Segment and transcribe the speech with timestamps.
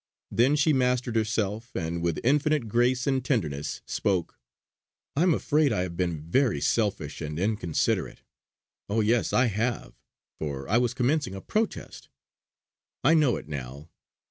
[0.31, 4.39] Then she mastered herself, and with infinite grace and tenderness spoke:
[5.15, 8.23] "I'm afraid I have been very selfish and inconsiderate.
[8.89, 9.01] Oh!
[9.01, 9.93] yes I have"
[10.39, 12.09] for I was commencing a protest.
[13.03, 13.89] "I know it now.